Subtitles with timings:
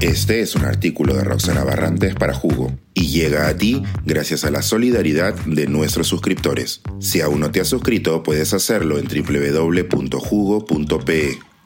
[0.00, 4.50] Este es un artículo de Roxana Barrantes para Jugo y llega a ti gracias a
[4.50, 6.80] la solidaridad de nuestros suscriptores.
[7.00, 10.18] Si aún no te has suscrito, puedes hacerlo en www.jugo.pe.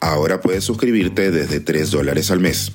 [0.01, 2.73] Ahora puedes suscribirte desde 3 dólares al mes.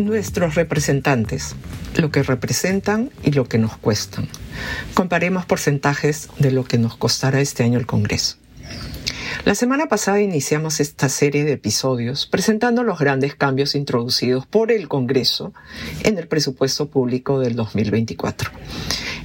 [0.00, 1.56] Nuestros representantes,
[1.96, 4.28] lo que representan y lo que nos cuestan.
[4.94, 8.36] Comparemos porcentajes de lo que nos costará este año el Congreso.
[9.48, 14.88] La semana pasada iniciamos esta serie de episodios presentando los grandes cambios introducidos por el
[14.88, 15.54] Congreso
[16.04, 18.50] en el presupuesto público del 2024.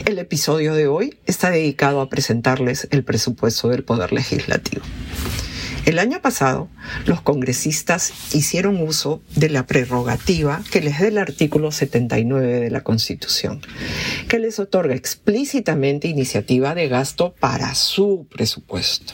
[0.05, 4.86] El episodio de hoy está dedicado a presentarles el presupuesto del Poder Legislativo.
[5.86, 6.70] El año pasado,
[7.05, 12.84] los congresistas hicieron uso de la prerrogativa que les da el artículo 79 de la
[12.86, 13.60] Constitución,
[14.30, 19.14] que les otorga explícitamente iniciativa de gasto para su presupuesto.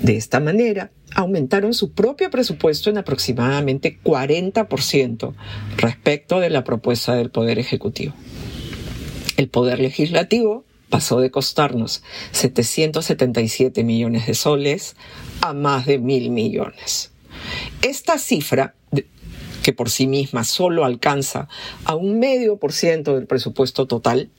[0.00, 5.34] De esta manera, aumentaron su propio presupuesto en aproximadamente 40%
[5.76, 8.14] respecto de la propuesta del Poder Ejecutivo.
[9.36, 12.02] El Poder Legislativo pasó de costarnos
[12.32, 14.96] 777 millones de soles
[15.40, 17.12] a más de mil millones.
[17.80, 18.74] Esta cifra,
[19.62, 21.48] que por sí misma solo alcanza
[21.84, 24.30] a un medio por ciento del presupuesto total,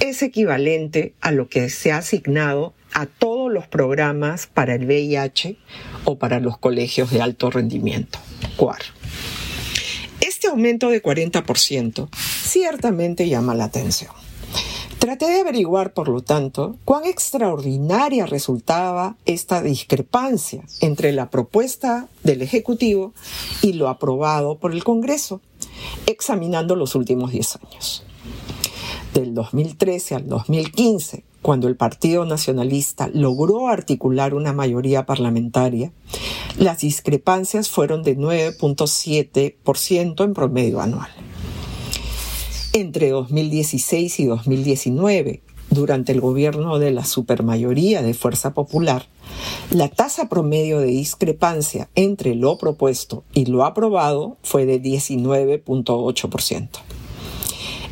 [0.00, 5.56] es equivalente a lo que se ha asignado a todos los programas para el VIH
[6.04, 8.18] o para los colegios de alto rendimiento,
[8.56, 8.80] CUAR.
[10.20, 14.25] Este aumento de 40% ciertamente llama la atención.
[14.98, 22.40] Traté de averiguar, por lo tanto, cuán extraordinaria resultaba esta discrepancia entre la propuesta del
[22.40, 23.12] Ejecutivo
[23.62, 25.42] y lo aprobado por el Congreso,
[26.06, 28.04] examinando los últimos 10 años.
[29.12, 35.92] Del 2013 al 2015, cuando el Partido Nacionalista logró articular una mayoría parlamentaria,
[36.58, 41.10] las discrepancias fueron de 9.7% en promedio anual
[42.76, 49.06] entre 2016 y 2019, durante el gobierno de la supermayoría de Fuerza Popular,
[49.70, 56.68] la tasa promedio de discrepancia entre lo propuesto y lo aprobado fue de 19.8%.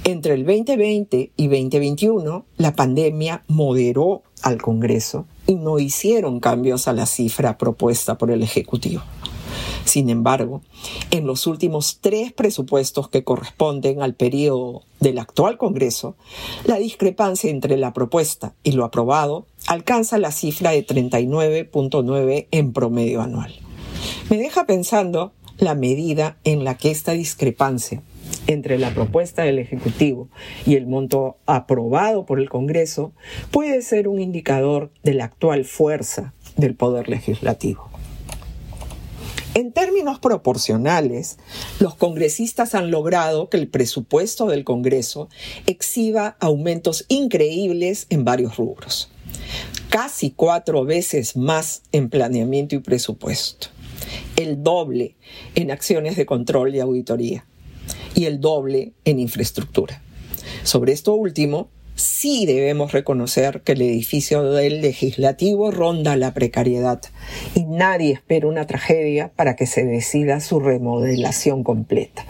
[0.04, 6.92] Entre el 2020 y 2021, la pandemia moderó al Congreso y no hicieron cambios a
[6.92, 9.02] la cifra propuesta por el Ejecutivo.
[9.84, 10.62] Sin embargo,
[11.10, 16.16] en los últimos tres presupuestos que corresponden al periodo del actual Congreso,
[16.64, 23.20] la discrepancia entre la propuesta y lo aprobado alcanza la cifra de 39.9 en promedio
[23.20, 23.54] anual.
[24.30, 28.02] Me deja pensando la medida en la que esta discrepancia
[28.46, 30.28] entre la propuesta del Ejecutivo
[30.66, 33.12] y el monto aprobado por el Congreso
[33.50, 37.88] puede ser un indicador de la actual fuerza del Poder Legislativo.
[39.54, 41.38] En términos proporcionales,
[41.78, 45.28] los congresistas han logrado que el presupuesto del Congreso
[45.66, 49.10] exhiba aumentos increíbles en varios rubros.
[49.90, 53.68] Casi cuatro veces más en planeamiento y presupuesto.
[54.34, 55.14] El doble
[55.54, 57.46] en acciones de control y auditoría.
[58.16, 60.02] Y el doble en infraestructura.
[60.64, 67.00] Sobre esto último, sí debemos reconocer que el edificio del legislativo ronda la precariedad
[67.54, 72.24] y nadie espera una tragedia para que se decida su remodelación completa.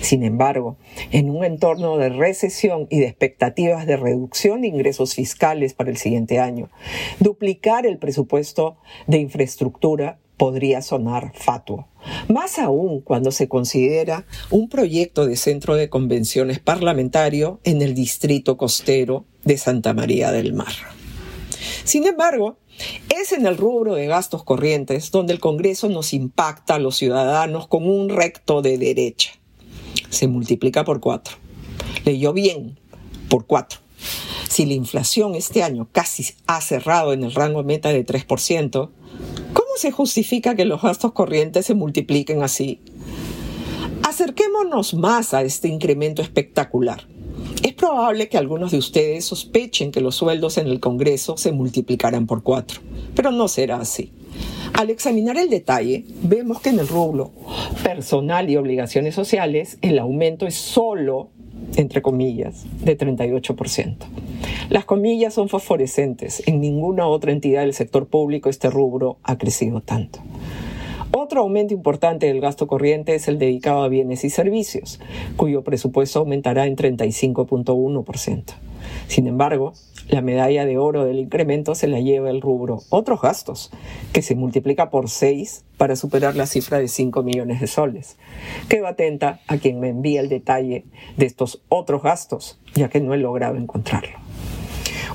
[0.00, 0.76] Sin embargo,
[1.10, 5.96] en un entorno de recesión y de expectativas de reducción de ingresos fiscales para el
[5.96, 6.70] siguiente año,
[7.18, 11.88] duplicar el presupuesto de infraestructura podría sonar fatuo.
[12.28, 18.56] Más aún cuando se considera un proyecto de centro de convenciones parlamentario en el distrito
[18.56, 20.72] costero de Santa María del Mar.
[21.84, 22.56] Sin embargo,
[23.20, 27.66] es en el rubro de gastos corrientes donde el Congreso nos impacta a los ciudadanos
[27.66, 29.32] con un recto de derecha.
[30.08, 31.36] Se multiplica por cuatro.
[32.04, 32.78] Leyó bien,
[33.28, 33.80] por cuatro.
[34.48, 38.90] Si la inflación este año casi ha cerrado en el rango meta de 3%,
[39.78, 42.80] se justifica que los gastos corrientes se multipliquen así?
[44.02, 47.06] Acerquémonos más a este incremento espectacular.
[47.62, 52.26] Es probable que algunos de ustedes sospechen que los sueldos en el Congreso se multiplicarán
[52.26, 52.80] por cuatro,
[53.14, 54.12] pero no será así.
[54.74, 57.32] Al examinar el detalle, vemos que en el rublo
[57.82, 61.30] personal y obligaciones sociales el aumento es solo,
[61.76, 63.96] entre comillas, de 38%.
[64.70, 66.42] Las comillas son fosforescentes.
[66.46, 70.20] En ninguna otra entidad del sector público este rubro ha crecido tanto.
[71.10, 75.00] Otro aumento importante del gasto corriente es el dedicado a bienes y servicios,
[75.36, 78.67] cuyo presupuesto aumentará en 35.1%.
[79.08, 79.72] Sin embargo,
[80.08, 83.70] la medalla de oro del incremento se la lleva el rubro otros gastos,
[84.12, 88.16] que se multiplica por 6 para superar la cifra de 5 millones de soles.
[88.68, 90.84] Quedo atenta a quien me envía el detalle
[91.16, 94.18] de estos otros gastos, ya que no he logrado encontrarlo.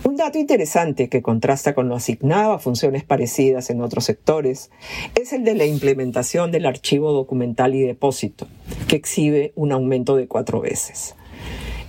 [0.04, 4.70] Un dato interesante que contrasta con lo asignado a funciones parecidas en otros sectores
[5.16, 8.48] es el de la implementación del archivo documental y depósito,
[8.88, 11.16] que exhibe un aumento de cuatro veces.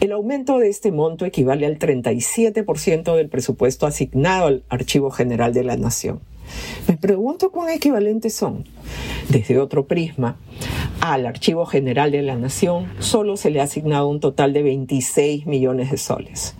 [0.01, 5.65] El aumento de este monto equivale al 37% del presupuesto asignado al Archivo General de
[5.65, 6.21] la Nación.
[6.89, 8.65] Me pregunto cuán equivalentes son.
[9.29, 10.37] Desde otro prisma,
[11.01, 15.47] al Archivo General de la Nación solo se le ha asignado un total de 26
[15.47, 16.55] millones de soles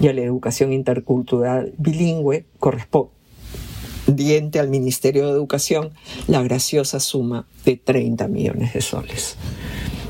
[0.00, 5.92] y a la educación intercultural bilingüe correspondiente al Ministerio de Educación
[6.26, 9.36] la graciosa suma de 30 millones de soles.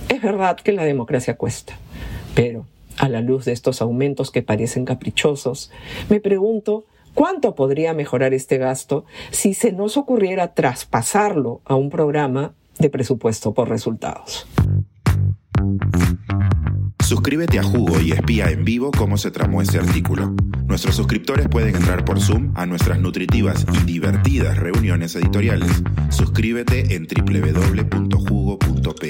[0.09, 1.79] Es verdad que la democracia cuesta,
[2.35, 2.67] pero
[2.99, 5.71] a la luz de estos aumentos que parecen caprichosos,
[6.09, 6.85] me pregunto
[7.15, 13.55] cuánto podría mejorar este gasto si se nos ocurriera traspasarlo a un programa de presupuesto
[13.55, 14.47] por resultados.
[17.05, 20.33] Suscríbete a Jugo y espía en vivo cómo se tramó este artículo.
[20.67, 25.83] Nuestros suscriptores pueden entrar por Zoom a nuestras nutritivas y divertidas reuniones editoriales.
[26.11, 29.09] Suscríbete en www.jugo.pe.